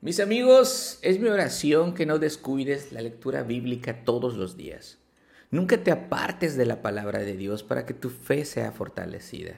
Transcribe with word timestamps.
Mis 0.00 0.20
amigos, 0.20 1.00
es 1.02 1.18
mi 1.18 1.26
oración 1.26 1.92
que 1.92 2.06
no 2.06 2.20
descuides 2.20 2.92
la 2.92 3.02
lectura 3.02 3.42
bíblica 3.42 4.04
todos 4.04 4.36
los 4.36 4.56
días. 4.56 4.98
Nunca 5.50 5.82
te 5.82 5.90
apartes 5.90 6.56
de 6.56 6.66
la 6.66 6.82
palabra 6.82 7.18
de 7.18 7.36
Dios 7.36 7.64
para 7.64 7.84
que 7.84 7.94
tu 7.94 8.08
fe 8.08 8.44
sea 8.44 8.70
fortalecida. 8.70 9.56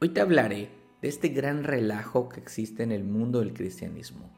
Hoy 0.00 0.08
te 0.08 0.20
hablaré 0.20 0.70
de 1.00 1.08
este 1.08 1.28
gran 1.28 1.62
relajo 1.62 2.28
que 2.28 2.40
existe 2.40 2.82
en 2.82 2.90
el 2.90 3.04
mundo 3.04 3.38
del 3.38 3.54
cristianismo. 3.54 4.28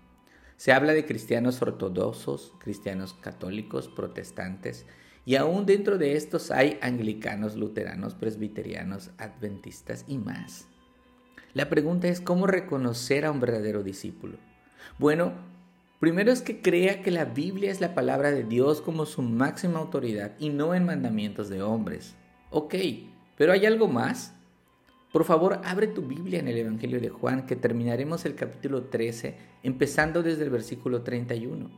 Se 0.58 0.72
habla 0.72 0.92
de 0.92 1.06
cristianos 1.06 1.62
ortodoxos, 1.62 2.52
cristianos 2.58 3.14
católicos, 3.14 3.88
protestantes, 3.88 4.84
y 5.24 5.36
aún 5.36 5.64
dentro 5.64 5.96
de 5.96 6.16
estos 6.16 6.50
hay 6.50 6.78
anglicanos, 6.82 7.56
luteranos, 7.56 8.14
presbiterianos, 8.14 9.12
adventistas 9.16 10.04
y 10.06 10.18
más. 10.18 10.66
La 11.54 11.70
pregunta 11.70 12.08
es 12.08 12.20
cómo 12.20 12.46
reconocer 12.46 13.24
a 13.24 13.30
un 13.30 13.40
verdadero 13.40 13.82
discípulo. 13.82 14.36
Bueno, 14.98 15.32
primero 16.00 16.32
es 16.32 16.42
que 16.42 16.60
crea 16.60 17.02
que 17.02 17.10
la 17.10 17.24
Biblia 17.24 17.70
es 17.70 17.80
la 17.80 17.94
palabra 17.94 18.30
de 18.30 18.44
Dios 18.44 18.80
como 18.80 19.06
su 19.06 19.22
máxima 19.22 19.78
autoridad 19.78 20.32
y 20.38 20.50
no 20.50 20.74
en 20.74 20.86
mandamientos 20.86 21.48
de 21.48 21.62
hombres. 21.62 22.14
Ok, 22.50 22.74
pero 23.36 23.52
¿hay 23.52 23.66
algo 23.66 23.88
más? 23.88 24.34
Por 25.12 25.24
favor, 25.24 25.60
abre 25.64 25.86
tu 25.86 26.02
Biblia 26.02 26.38
en 26.38 26.48
el 26.48 26.58
Evangelio 26.58 27.00
de 27.00 27.08
Juan, 27.08 27.46
que 27.46 27.56
terminaremos 27.56 28.26
el 28.26 28.34
capítulo 28.34 28.84
13, 28.84 29.36
empezando 29.62 30.22
desde 30.22 30.44
el 30.44 30.50
versículo 30.50 31.02
31. 31.02 31.70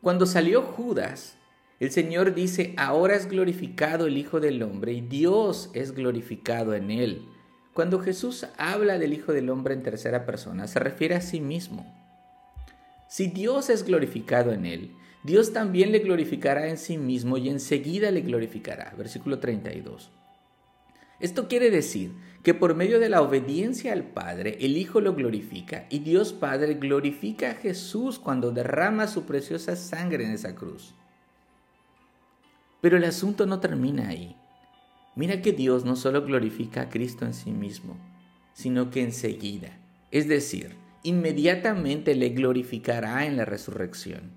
Cuando 0.00 0.26
salió 0.26 0.62
Judas, 0.62 1.38
el 1.78 1.92
Señor 1.92 2.34
dice, 2.34 2.74
ahora 2.76 3.14
es 3.14 3.28
glorificado 3.28 4.06
el 4.06 4.18
Hijo 4.18 4.40
del 4.40 4.62
Hombre 4.62 4.92
y 4.92 5.00
Dios 5.00 5.70
es 5.74 5.92
glorificado 5.92 6.74
en 6.74 6.90
él. 6.90 7.28
Cuando 7.74 8.00
Jesús 8.00 8.46
habla 8.58 8.98
del 8.98 9.14
Hijo 9.14 9.32
del 9.32 9.48
Hombre 9.48 9.72
en 9.72 9.82
tercera 9.82 10.26
persona, 10.26 10.66
se 10.68 10.78
refiere 10.78 11.14
a 11.14 11.22
sí 11.22 11.40
mismo. 11.40 11.86
Si 13.08 13.28
Dios 13.28 13.70
es 13.70 13.84
glorificado 13.84 14.52
en 14.52 14.66
él, 14.66 14.94
Dios 15.22 15.52
también 15.52 15.92
le 15.92 16.00
glorificará 16.00 16.68
en 16.68 16.76
sí 16.76 16.98
mismo 16.98 17.38
y 17.38 17.48
enseguida 17.48 18.10
le 18.10 18.22
glorificará. 18.22 18.92
Versículo 18.98 19.38
32. 19.38 20.10
Esto 21.20 21.46
quiere 21.46 21.70
decir 21.70 22.12
que 22.42 22.52
por 22.52 22.74
medio 22.74 22.98
de 22.98 23.08
la 23.08 23.22
obediencia 23.22 23.92
al 23.92 24.02
Padre, 24.02 24.58
el 24.60 24.76
Hijo 24.76 25.00
lo 25.00 25.14
glorifica 25.14 25.86
y 25.88 26.00
Dios 26.00 26.32
Padre 26.32 26.74
glorifica 26.74 27.52
a 27.52 27.54
Jesús 27.54 28.18
cuando 28.18 28.50
derrama 28.50 29.06
su 29.06 29.24
preciosa 29.24 29.76
sangre 29.76 30.24
en 30.24 30.32
esa 30.32 30.54
cruz. 30.54 30.94
Pero 32.80 32.96
el 32.96 33.04
asunto 33.04 33.46
no 33.46 33.60
termina 33.60 34.08
ahí. 34.08 34.36
Mira 35.14 35.42
que 35.42 35.52
Dios 35.52 35.84
no 35.84 35.96
solo 35.96 36.24
glorifica 36.24 36.82
a 36.82 36.88
Cristo 36.88 37.26
en 37.26 37.34
sí 37.34 37.50
mismo, 37.50 37.96
sino 38.54 38.90
que 38.90 39.02
enseguida, 39.02 39.78
es 40.10 40.26
decir, 40.26 40.76
inmediatamente 41.02 42.14
le 42.14 42.30
glorificará 42.30 43.26
en 43.26 43.36
la 43.36 43.44
resurrección. 43.44 44.30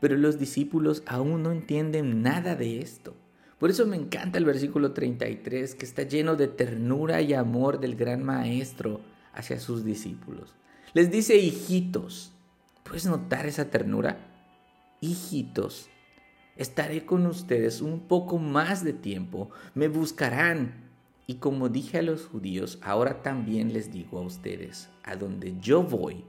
Pero 0.00 0.16
los 0.16 0.38
discípulos 0.38 1.02
aún 1.06 1.42
no 1.42 1.52
entienden 1.52 2.22
nada 2.22 2.56
de 2.56 2.80
esto. 2.80 3.14
Por 3.58 3.70
eso 3.70 3.86
me 3.86 3.96
encanta 3.96 4.38
el 4.38 4.44
versículo 4.44 4.92
33, 4.92 5.74
que 5.74 5.84
está 5.84 6.02
lleno 6.02 6.34
de 6.34 6.48
ternura 6.48 7.20
y 7.22 7.34
amor 7.34 7.78
del 7.78 7.94
gran 7.94 8.24
maestro 8.24 9.00
hacia 9.32 9.60
sus 9.60 9.84
discípulos. 9.84 10.54
Les 10.94 11.10
dice 11.10 11.36
hijitos. 11.36 12.32
¿Puedes 12.82 13.06
notar 13.06 13.46
esa 13.46 13.70
ternura? 13.70 14.18
Hijitos, 15.00 15.88
Estaré 16.56 17.06
con 17.06 17.26
ustedes 17.26 17.80
un 17.80 18.00
poco 18.00 18.38
más 18.38 18.84
de 18.84 18.92
tiempo, 18.92 19.50
me 19.74 19.88
buscarán. 19.88 20.90
Y 21.26 21.36
como 21.36 21.68
dije 21.68 21.98
a 21.98 22.02
los 22.02 22.26
judíos, 22.26 22.78
ahora 22.82 23.22
también 23.22 23.72
les 23.72 23.90
digo 23.92 24.18
a 24.18 24.22
ustedes, 24.22 24.90
a 25.02 25.16
donde 25.16 25.54
yo 25.60 25.82
voy, 25.82 26.24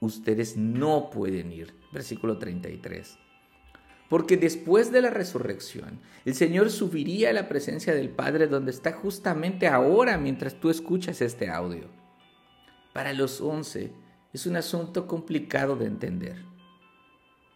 ustedes 0.00 0.56
no 0.56 1.10
pueden 1.10 1.50
ir. 1.50 1.74
Versículo 1.92 2.38
33. 2.38 3.18
Porque 4.08 4.36
después 4.36 4.92
de 4.92 5.02
la 5.02 5.10
resurrección, 5.10 5.98
el 6.24 6.34
Señor 6.34 6.70
subiría 6.70 7.30
a 7.30 7.32
la 7.32 7.48
presencia 7.48 7.94
del 7.94 8.10
Padre 8.10 8.46
donde 8.46 8.70
está 8.70 8.92
justamente 8.92 9.66
ahora 9.66 10.18
mientras 10.18 10.54
tú 10.60 10.70
escuchas 10.70 11.20
este 11.20 11.48
audio. 11.48 11.88
Para 12.92 13.12
los 13.12 13.40
once 13.40 13.92
es 14.32 14.46
un 14.46 14.56
asunto 14.56 15.08
complicado 15.08 15.74
de 15.74 15.86
entender. 15.86 16.53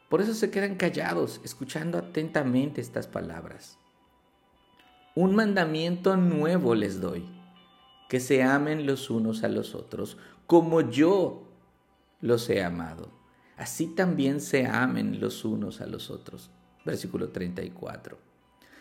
Por 0.08 0.20
eso 0.22 0.34
se 0.34 0.50
quedan 0.50 0.76
callados, 0.76 1.40
escuchando 1.44 1.98
atentamente 1.98 2.80
estas 2.80 3.06
palabras. 3.06 3.78
Un 5.14 5.34
mandamiento 5.34 6.16
nuevo 6.16 6.74
les 6.74 7.00
doy, 7.00 7.28
que 8.08 8.20
se 8.20 8.42
amen 8.42 8.86
los 8.86 9.10
unos 9.10 9.44
a 9.44 9.48
los 9.48 9.74
otros, 9.74 10.16
como 10.46 10.80
yo 10.80 11.48
los 12.20 12.48
he 12.48 12.62
amado. 12.62 13.10
Así 13.56 13.86
también 13.88 14.40
se 14.40 14.66
amen 14.66 15.20
los 15.20 15.44
unos 15.44 15.80
a 15.80 15.86
los 15.86 16.10
otros. 16.10 16.50
Versículo 16.84 17.30
34. 17.30 18.18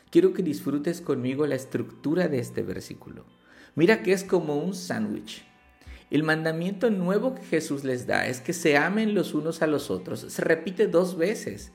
Quiero 0.10 0.34
que 0.34 0.44
disfrutes 0.44 1.02
conmigo 1.02 1.46
la 1.46 1.56
estructura 1.56 2.30
de 2.30 2.40
este 2.40 2.62
versículo. 2.62 3.26
Mira 3.76 4.02
que 4.02 4.14
es 4.14 4.24
como 4.24 4.58
un 4.58 4.74
sándwich. 4.74 5.46
El 6.10 6.24
mandamiento 6.24 6.90
nuevo 6.90 7.36
que 7.36 7.44
Jesús 7.44 7.84
les 7.84 8.08
da 8.08 8.28
es 8.28 8.40
que 8.40 8.54
se 8.54 8.78
amen 8.78 9.14
los 9.14 9.34
unos 9.34 9.62
a 9.62 9.68
los 9.68 9.92
otros. 9.92 10.22
Se 10.22 10.42
repite 10.42 10.88
dos 10.88 11.18
veces. 11.18 11.74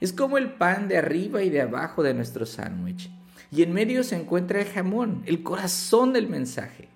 Es 0.00 0.12
como 0.12 0.38
el 0.38 0.54
pan 0.54 0.88
de 0.88 0.96
arriba 0.96 1.42
y 1.42 1.50
de 1.50 1.60
abajo 1.60 2.02
de 2.02 2.14
nuestro 2.14 2.46
sándwich. 2.46 3.10
Y 3.50 3.62
en 3.62 3.72
medio 3.72 4.02
se 4.02 4.16
encuentra 4.16 4.60
el 4.60 4.66
jamón, 4.66 5.22
el 5.26 5.42
corazón 5.42 6.12
del 6.12 6.28
mensaje. 6.28 6.88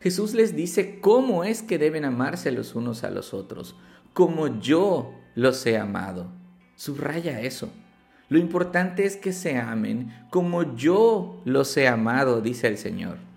Jesús 0.00 0.32
les 0.32 0.56
dice 0.56 1.00
cómo 1.00 1.44
es 1.44 1.62
que 1.62 1.78
deben 1.78 2.04
amarse 2.04 2.52
los 2.52 2.74
unos 2.74 3.04
a 3.04 3.10
los 3.10 3.34
otros, 3.34 3.76
como 4.14 4.60
yo 4.60 5.12
los 5.34 5.64
he 5.66 5.76
amado. 5.76 6.30
Subraya 6.76 7.40
eso. 7.40 7.70
Lo 8.28 8.38
importante 8.38 9.04
es 9.04 9.16
que 9.16 9.32
se 9.32 9.58
amen 9.58 10.12
como 10.30 10.74
yo 10.74 11.40
los 11.44 11.76
he 11.76 11.88
amado, 11.88 12.40
dice 12.40 12.68
el 12.68 12.78
Señor. 12.78 13.27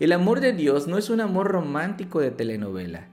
El 0.00 0.12
amor 0.12 0.40
de 0.40 0.52
Dios 0.52 0.88
no 0.88 0.98
es 0.98 1.08
un 1.08 1.20
amor 1.20 1.48
romántico 1.48 2.20
de 2.20 2.32
telenovela. 2.32 3.08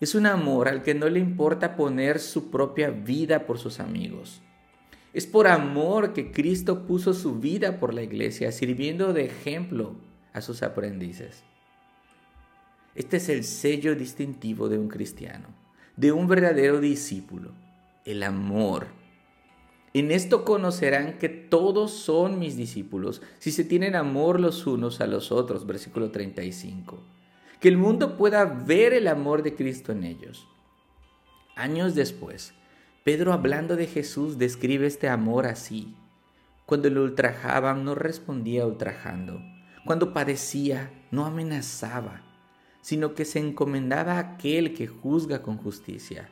Es 0.00 0.14
un 0.14 0.26
amor 0.26 0.68
al 0.68 0.82
que 0.82 0.94
no 0.94 1.08
le 1.08 1.18
importa 1.18 1.76
poner 1.76 2.20
su 2.20 2.50
propia 2.50 2.90
vida 2.90 3.46
por 3.46 3.58
sus 3.58 3.80
amigos. 3.80 4.40
Es 5.12 5.26
por 5.26 5.48
amor 5.48 6.12
que 6.12 6.30
Cristo 6.30 6.86
puso 6.86 7.14
su 7.14 7.40
vida 7.40 7.80
por 7.80 7.92
la 7.92 8.02
iglesia, 8.02 8.52
sirviendo 8.52 9.12
de 9.12 9.24
ejemplo 9.24 9.96
a 10.32 10.40
sus 10.40 10.62
aprendices. 10.62 11.42
Este 12.94 13.16
es 13.16 13.28
el 13.28 13.42
sello 13.42 13.96
distintivo 13.96 14.68
de 14.68 14.78
un 14.78 14.88
cristiano, 14.88 15.48
de 15.96 16.12
un 16.12 16.28
verdadero 16.28 16.80
discípulo, 16.80 17.52
el 18.04 18.22
amor 18.22 18.99
en 19.92 20.12
esto 20.12 20.44
conocerán 20.44 21.18
que 21.18 21.28
todos 21.28 21.90
son 21.90 22.38
mis 22.38 22.56
discípulos, 22.56 23.22
si 23.38 23.50
se 23.50 23.64
tienen 23.64 23.96
amor 23.96 24.38
los 24.38 24.66
unos 24.66 25.00
a 25.00 25.06
los 25.06 25.32
otros. 25.32 25.66
Versículo 25.66 26.10
35. 26.10 27.02
Que 27.58 27.68
el 27.68 27.76
mundo 27.76 28.16
pueda 28.16 28.44
ver 28.44 28.92
el 28.92 29.08
amor 29.08 29.42
de 29.42 29.54
Cristo 29.56 29.90
en 29.90 30.04
ellos. 30.04 30.46
Años 31.56 31.94
después, 31.96 32.54
Pedro 33.02 33.32
hablando 33.32 33.74
de 33.74 33.86
Jesús 33.86 34.38
describe 34.38 34.86
este 34.86 35.08
amor 35.08 35.46
así. 35.46 35.96
Cuando 36.66 36.88
lo 36.88 37.02
ultrajaban 37.02 37.84
no 37.84 37.96
respondía 37.96 38.66
ultrajando. 38.66 39.40
Cuando 39.84 40.12
padecía 40.12 40.92
no 41.10 41.26
amenazaba, 41.26 42.22
sino 42.80 43.14
que 43.14 43.24
se 43.24 43.40
encomendaba 43.40 44.14
a 44.14 44.18
aquel 44.20 44.72
que 44.72 44.86
juzga 44.86 45.42
con 45.42 45.56
justicia 45.56 46.30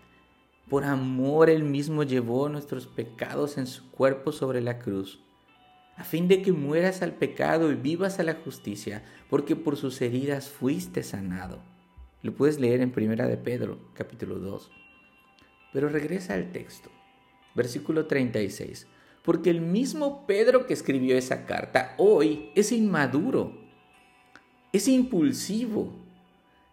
por 0.69 0.85
amor 0.85 1.51
él 1.51 1.65
mismo 1.65 2.03
llevó 2.03 2.49
nuestros 2.49 2.87
pecados 2.87 3.59
en 3.59 3.67
su 3.67 3.91
cuerpo 3.91 4.33
sobre 4.33 4.61
la 4.61 4.79
cruz, 4.79 5.21
a 5.97 6.05
fin 6.05 6.29
de 6.29 6.43
que 6.43 6.53
mueras 6.53 7.03
al 7.03 7.15
pecado 7.15 7.73
y 7.73 7.75
vivas 7.75 8.21
a 8.21 8.23
la 8.23 8.35
justicia, 8.35 9.03
porque 9.31 9.57
por 9.57 9.77
sus 9.77 10.01
heridas 10.01 10.49
fuiste 10.49 11.03
sanado. 11.03 11.61
Lo 12.23 12.35
puedes 12.35 12.61
leer 12.61 12.81
en 12.81 12.93
Primera 12.93 13.27
de 13.27 13.37
Pedro, 13.37 13.79
capítulo 13.95 14.39
2. 14.39 14.71
Pero 15.73 15.89
regresa 15.89 16.35
al 16.35 16.53
texto, 16.53 16.91
versículo 17.55 18.07
36. 18.07 18.87
Porque 19.25 19.51
el 19.51 19.61
mismo 19.61 20.27
Pedro 20.27 20.67
que 20.67 20.75
escribió 20.75 21.17
esa 21.17 21.47
carta 21.47 21.95
hoy 21.99 22.51
es 22.55 22.73
inmaduro, 22.73 23.53
es 24.73 24.89
impulsivo. 24.89 25.93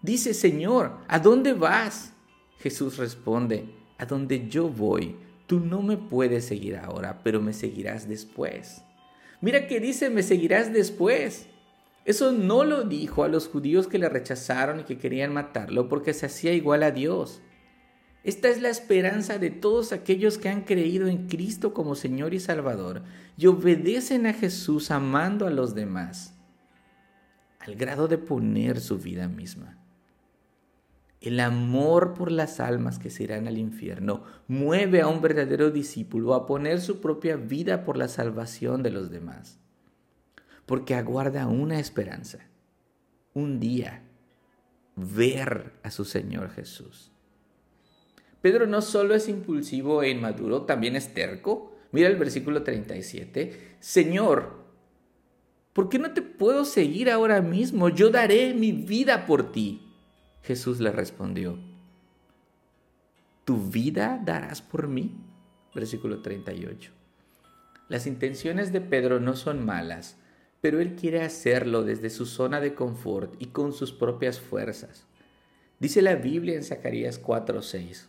Dice, 0.02 0.34
Señor, 0.34 1.00
¿a 1.08 1.20
dónde 1.20 1.54
vas? 1.54 2.14
Jesús 2.60 2.98
responde, 2.98 3.85
a 3.98 4.06
donde 4.06 4.48
yo 4.50 4.70
voy, 4.70 5.16
tú 5.48 5.60
no 5.60 5.82
me 5.82 5.98
puedes 5.98 6.46
seguir 6.46 6.78
ahora, 6.78 7.22
pero 7.24 7.42
me 7.42 7.54
seguirás 7.54 8.08
después. 8.08 8.84
Mira 9.42 9.68
que 9.68 9.80
dice, 9.80 10.10
me 10.10 10.24
seguirás 10.24 10.74
después. 10.74 11.48
Eso 12.06 12.32
no 12.32 12.64
lo 12.64 12.84
dijo 12.84 13.24
a 13.24 13.28
los 13.28 13.48
judíos 13.48 13.88
que 13.88 13.98
le 13.98 14.10
rechazaron 14.10 14.82
y 14.82 14.84
que 14.84 14.98
querían 14.98 15.34
matarlo 15.34 15.90
porque 15.90 16.14
se 16.14 16.28
hacía 16.28 16.54
igual 16.54 16.84
a 16.84 16.92
Dios. 16.92 17.42
Esta 18.24 18.50
es 18.50 18.62
la 18.62 18.70
esperanza 18.70 19.38
de 19.38 19.52
todos 19.52 19.92
aquellos 19.92 20.40
que 20.40 20.50
han 20.50 20.62
creído 20.62 21.08
en 21.08 21.28
Cristo 21.28 21.74
como 21.74 21.94
Señor 21.94 22.34
y 22.34 22.40
Salvador 22.40 23.04
y 23.38 23.46
obedecen 23.46 24.26
a 24.26 24.34
Jesús 24.34 24.90
amando 24.90 25.46
a 25.46 25.52
los 25.52 25.76
demás, 25.76 26.34
al 27.60 27.76
grado 27.76 28.08
de 28.08 28.18
poner 28.18 28.82
su 28.82 28.98
vida 28.98 29.28
misma. 29.28 29.78
El 31.22 31.40
amor 31.40 32.14
por 32.14 32.32
las 32.32 32.60
almas 32.60 33.00
que 33.00 33.10
se 33.10 33.24
irán 33.24 33.48
al 33.48 33.58
infierno 33.58 34.24
mueve 34.48 35.02
a 35.02 35.08
un 35.08 35.22
verdadero 35.22 35.72
discípulo 35.72 36.34
a 36.34 36.46
poner 36.46 36.82
su 36.82 37.02
propia 37.02 37.36
vida 37.36 37.84
por 37.84 37.98
la 37.98 38.08
salvación 38.08 38.84
de 38.84 38.92
los 38.92 39.10
demás, 39.10 39.60
porque 40.66 40.96
aguarda 40.96 41.48
una 41.48 41.80
esperanza, 41.80 42.40
un 43.34 43.60
día 43.60 44.04
ver 44.96 45.74
a 45.84 45.92
su 45.92 46.06
Señor 46.06 46.50
Jesús. 46.52 47.12
Pedro 48.42 48.68
no 48.68 48.82
solo 48.82 49.16
es 49.16 49.28
impulsivo 49.28 50.04
e 50.04 50.12
inmaduro, 50.12 50.64
también 50.64 50.96
es 50.96 51.14
terco. 51.14 51.76
Mira 51.92 52.10
el 52.10 52.16
versículo 52.16 52.62
37. 52.62 53.78
Señor, 53.80 54.66
¿por 55.74 55.90
qué 55.90 55.98
no 55.98 56.14
te 56.14 56.22
puedo 56.22 56.64
seguir 56.64 57.10
ahora 57.10 57.42
mismo? 57.42 57.90
Yo 57.90 58.12
daré 58.12 58.54
mi 58.54 58.72
vida 58.72 59.26
por 59.26 59.52
ti. 59.52 59.85
Jesús 60.46 60.80
le 60.80 60.92
respondió, 60.92 61.58
¿tu 63.46 63.58
vida 63.58 64.22
darás 64.24 64.62
por 64.62 64.88
mí? 64.88 65.16
Versículo 65.74 66.22
38. 66.22 66.92
Las 67.90 68.06
intenciones 68.06 68.72
de 68.72 68.80
Pedro 68.80 69.20
no 69.20 69.36
son 69.36 69.66
malas, 69.66 70.18
pero 70.62 70.80
él 70.80 70.96
quiere 70.96 71.24
hacerlo 71.24 71.84
desde 71.84 72.12
su 72.12 72.28
zona 72.28 72.60
de 72.62 72.76
confort 72.76 73.34
y 73.40 73.48
con 73.48 73.74
sus 73.74 73.92
propias 73.92 74.40
fuerzas. 74.40 75.08
Dice 75.80 76.04
la 76.04 76.16
Biblia 76.16 76.56
en 76.56 76.64
Zacarías 76.64 77.20
4:6, 77.20 78.08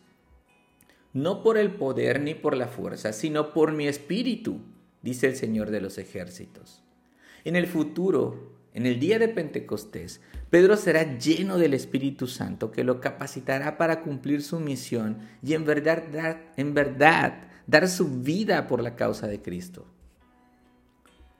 no 1.15 1.43
por 1.43 1.56
el 1.56 1.73
poder 1.73 2.21
ni 2.21 2.35
por 2.35 2.55
la 2.55 2.69
fuerza, 2.69 3.15
sino 3.15 3.55
por 3.55 3.73
mi 3.73 3.89
espíritu, 3.89 4.61
dice 5.00 5.27
el 5.27 5.37
Señor 5.37 5.71
de 5.71 5.81
los 5.81 5.97
ejércitos. 5.97 6.82
En 7.44 7.56
el 7.56 7.67
futuro, 7.67 8.56
en 8.76 8.84
el 8.84 9.00
día 9.00 9.19
de 9.19 9.28
Pentecostés, 9.28 10.20
Pedro 10.50 10.76
será 10.76 11.17
lleno 11.17 11.56
del 11.56 11.73
Espíritu 11.73 12.26
Santo 12.26 12.73
que 12.73 12.84
lo 12.84 13.00
capacitará 13.00 13.78
para 13.78 14.02
cumplir 14.02 14.43
su 14.43 14.61
misión 14.61 15.17
y 15.43 15.55
en 15.55 15.64
verdad 15.64 17.49
dar, 17.67 17.88
su 17.88 18.20
vida 18.20 18.67
por 18.67 18.82
la 18.82 18.94
causa 18.94 19.28
de 19.28 19.40
Cristo. 19.40 19.87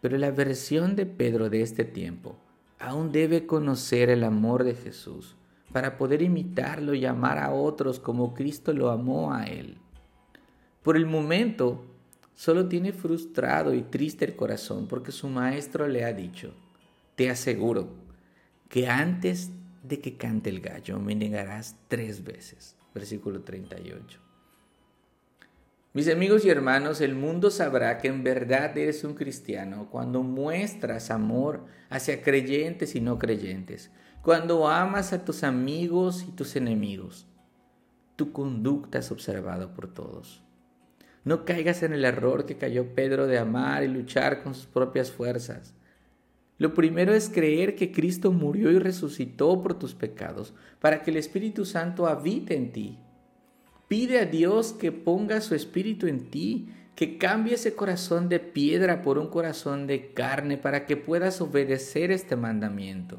Pero 0.01 0.17
la 0.17 0.31
versión 0.31 0.97
de 0.97 1.05
Pedro 1.05 1.51
de 1.51 1.61
este 1.61 1.85
tiempo 1.85 2.39
aún 2.79 3.13
debe 3.13 3.45
conocer 3.45 4.09
el 4.09 4.25
amor 4.25 4.65
de 4.65 4.75
Jesús 4.75 5.37
para 5.75 5.99
poder 5.99 6.23
imitarlo 6.23 6.95
y 6.95 7.05
amar 7.05 7.37
a 7.37 7.53
otros 7.53 8.01
como 8.01 8.33
Cristo 8.33 8.73
lo 8.73 8.91
amó 8.91 9.35
a 9.35 9.45
él. 9.45 9.77
Por 10.83 10.97
el 10.97 11.05
momento, 11.05 11.85
solo 12.35 12.67
tiene 12.67 12.95
frustrado 12.95 13.75
y 13.75 13.83
triste 13.83 14.25
el 14.25 14.37
corazón 14.37 14.87
porque 14.87 15.13
su 15.13 15.29
maestro 15.29 15.87
le 15.87 16.03
ha 16.03 16.15
dicho, 16.15 16.55
te 17.17 17.31
aseguro 17.31 17.89
que 18.69 18.89
antes 18.89 19.51
de 19.83 20.01
que 20.01 20.17
cante 20.17 20.51
el 20.51 20.61
gallo 20.61 20.99
me 21.01 21.15
negarás 21.15 21.77
tres 21.89 22.23
veces. 22.25 22.77
Versículo 22.95 23.43
38. 23.43 24.21
Mis 25.93 26.11
amigos 26.11 26.45
y 26.45 26.51
hermanos, 26.51 27.01
el 27.01 27.15
mundo 27.15 27.51
sabrá 27.51 27.97
que 27.99 28.09
en 28.09 28.23
verdad 28.23 28.77
eres 28.77 29.03
un 29.03 29.15
cristiano 29.15 29.89
cuando 29.91 30.23
muestras 30.23 31.11
amor 31.11 31.65
hacia 31.89 32.23
creyentes 32.23 32.95
y 32.95 33.01
no 33.01 33.19
creyentes, 33.19 33.91
cuando 34.21 34.69
amas 34.69 35.15
a 35.15 35.25
tus 35.25 35.43
amigos 35.43 36.27
y 36.29 36.33
tus 36.33 36.55
enemigos. 36.57 37.27
Tu 38.17 38.33
conducta 38.33 38.99
es 38.99 39.11
observada 39.11 39.73
por 39.73 39.93
todos. 39.93 40.43
No 41.25 41.45
caigas 41.45 41.83
en 41.83 41.93
el 41.95 42.05
error 42.05 42.45
que 42.45 42.59
cayó 42.59 42.95
Pedro 42.95 43.27
de 43.27 43.39
amar 43.39 43.83
y 43.83 43.89
luchar 43.89 44.43
con 44.43 44.55
sus 44.55 44.67
propias 44.67 45.11
fuerzas. 45.11 45.76
Lo 46.59 46.73
primero 46.73 47.13
es 47.13 47.29
creer 47.29 47.77
que 47.77 47.93
Cristo 47.93 48.33
murió 48.33 48.71
y 48.71 48.79
resucitó 48.79 49.63
por 49.63 49.79
tus 49.79 49.95
pecados, 49.95 50.55
para 50.81 51.03
que 51.03 51.11
el 51.11 51.19
Espíritu 51.19 51.65
Santo 51.65 52.07
habite 52.07 52.57
en 52.57 52.73
ti. 52.73 52.99
Pide 53.89 54.21
a 54.21 54.25
Dios 54.25 54.73
que 54.73 54.91
ponga 54.91 55.41
su 55.41 55.55
Espíritu 55.55 56.07
en 56.07 56.31
ti, 56.31 56.71
que 56.95 57.19
cambie 57.19 57.55
ese 57.55 57.75
corazón 57.75 58.31
de 58.31 58.41
piedra 58.41 59.03
por 59.03 59.19
un 59.19 59.29
corazón 59.29 59.87
de 59.87 60.15
carne, 60.15 60.57
para 60.57 60.87
que 60.87 60.97
puedas 60.97 61.43
obedecer 61.43 62.11
este 62.11 62.37
mandamiento. 62.37 63.19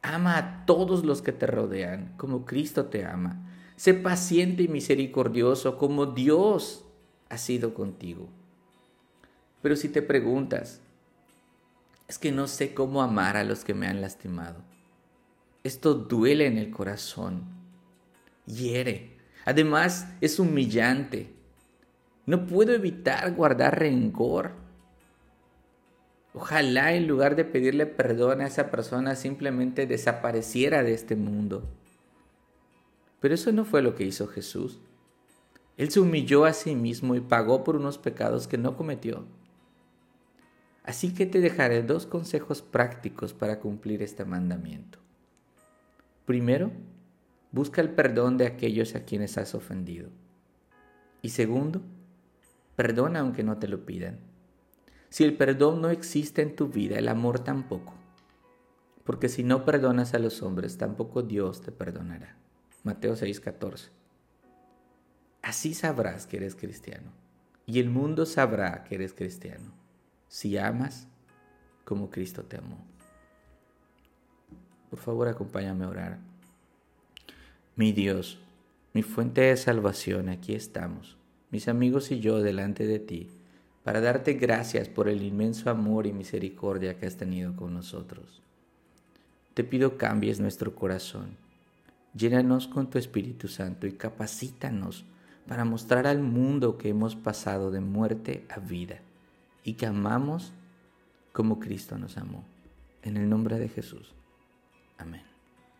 Ama 0.00 0.38
a 0.38 0.66
todos 0.66 1.04
los 1.04 1.22
que 1.22 1.32
te 1.32 1.46
rodean, 1.46 2.14
como 2.16 2.46
Cristo 2.46 2.86
te 2.86 3.04
ama. 3.04 3.48
Sé 3.74 3.94
paciente 3.94 4.62
y 4.62 4.68
misericordioso, 4.68 5.76
como 5.76 6.06
Dios 6.06 6.86
ha 7.28 7.36
sido 7.36 7.74
contigo. 7.74 8.28
Pero 9.60 9.74
si 9.76 9.88
te 9.88 10.02
preguntas, 10.02 10.80
es 12.10 12.18
que 12.18 12.32
no 12.32 12.48
sé 12.48 12.74
cómo 12.74 13.02
amar 13.02 13.36
a 13.36 13.44
los 13.44 13.62
que 13.62 13.72
me 13.72 13.86
han 13.86 14.00
lastimado. 14.00 14.64
Esto 15.62 15.94
duele 15.94 16.46
en 16.46 16.58
el 16.58 16.72
corazón, 16.72 17.44
hiere. 18.46 19.16
Además, 19.44 20.08
es 20.20 20.40
humillante. 20.40 21.32
No 22.26 22.48
puedo 22.48 22.72
evitar 22.72 23.32
guardar 23.36 23.78
rencor. 23.78 24.54
Ojalá 26.34 26.94
en 26.94 27.06
lugar 27.06 27.36
de 27.36 27.44
pedirle 27.44 27.86
perdón 27.86 28.40
a 28.40 28.48
esa 28.48 28.72
persona 28.72 29.14
simplemente 29.14 29.86
desapareciera 29.86 30.82
de 30.82 30.94
este 30.94 31.14
mundo. 31.14 31.62
Pero 33.20 33.34
eso 33.34 33.52
no 33.52 33.64
fue 33.64 33.82
lo 33.82 33.94
que 33.94 34.02
hizo 34.02 34.26
Jesús. 34.26 34.80
Él 35.76 35.92
se 35.92 36.00
humilló 36.00 36.44
a 36.44 36.54
sí 36.54 36.74
mismo 36.74 37.14
y 37.14 37.20
pagó 37.20 37.62
por 37.62 37.76
unos 37.76 37.98
pecados 37.98 38.48
que 38.48 38.58
no 38.58 38.76
cometió. 38.76 39.26
Así 40.84 41.12
que 41.12 41.26
te 41.26 41.40
dejaré 41.40 41.82
dos 41.82 42.06
consejos 42.06 42.62
prácticos 42.62 43.34
para 43.34 43.60
cumplir 43.60 44.02
este 44.02 44.24
mandamiento. 44.24 44.98
Primero, 46.24 46.72
busca 47.52 47.80
el 47.80 47.90
perdón 47.90 48.38
de 48.38 48.46
aquellos 48.46 48.94
a 48.94 49.04
quienes 49.04 49.36
has 49.36 49.54
ofendido. 49.54 50.08
Y 51.22 51.30
segundo, 51.30 51.82
perdona 52.76 53.20
aunque 53.20 53.42
no 53.42 53.58
te 53.58 53.68
lo 53.68 53.84
pidan. 53.84 54.18
Si 55.10 55.24
el 55.24 55.36
perdón 55.36 55.82
no 55.82 55.90
existe 55.90 56.40
en 56.40 56.56
tu 56.56 56.68
vida, 56.68 56.98
el 56.98 57.08
amor 57.08 57.40
tampoco. 57.40 57.94
Porque 59.04 59.28
si 59.28 59.42
no 59.42 59.64
perdonas 59.64 60.14
a 60.14 60.18
los 60.18 60.42
hombres, 60.42 60.78
tampoco 60.78 61.22
Dios 61.22 61.60
te 61.60 61.72
perdonará. 61.72 62.36
Mateo 62.84 63.16
6:14. 63.16 63.90
Así 65.42 65.74
sabrás 65.74 66.26
que 66.26 66.38
eres 66.38 66.54
cristiano. 66.54 67.10
Y 67.66 67.80
el 67.80 67.90
mundo 67.90 68.24
sabrá 68.24 68.84
que 68.84 68.94
eres 68.94 69.12
cristiano 69.12 69.79
si 70.30 70.56
amas 70.56 71.08
como 71.84 72.08
Cristo 72.08 72.44
te 72.44 72.56
amó. 72.56 72.78
Por 74.88 75.00
favor, 75.00 75.26
acompáñame 75.26 75.84
a 75.84 75.88
orar. 75.88 76.18
Mi 77.74 77.90
Dios, 77.90 78.38
mi 78.94 79.02
fuente 79.02 79.40
de 79.40 79.56
salvación, 79.56 80.28
aquí 80.28 80.54
estamos, 80.54 81.18
mis 81.50 81.66
amigos 81.66 82.12
y 82.12 82.20
yo 82.20 82.40
delante 82.42 82.86
de 82.86 83.00
ti, 83.00 83.28
para 83.82 84.00
darte 84.00 84.34
gracias 84.34 84.88
por 84.88 85.08
el 85.08 85.22
inmenso 85.22 85.68
amor 85.68 86.06
y 86.06 86.12
misericordia 86.12 86.96
que 86.96 87.06
has 87.06 87.16
tenido 87.16 87.56
con 87.56 87.74
nosotros. 87.74 88.40
Te 89.54 89.64
pido 89.64 89.98
cambies 89.98 90.38
nuestro 90.38 90.76
corazón, 90.76 91.36
llénanos 92.14 92.68
con 92.68 92.88
tu 92.88 92.98
Espíritu 92.98 93.48
Santo 93.48 93.88
y 93.88 93.94
capacítanos 93.94 95.04
para 95.48 95.64
mostrar 95.64 96.06
al 96.06 96.20
mundo 96.20 96.78
que 96.78 96.90
hemos 96.90 97.16
pasado 97.16 97.72
de 97.72 97.80
muerte 97.80 98.46
a 98.48 98.60
vida 98.60 99.00
y 99.64 99.74
que 99.74 99.86
amamos 99.86 100.52
como 101.32 101.58
Cristo 101.58 101.98
nos 101.98 102.16
amó. 102.16 102.44
En 103.02 103.16
el 103.16 103.28
nombre 103.28 103.58
de 103.58 103.68
Jesús. 103.68 104.12
Amén. 104.98 105.29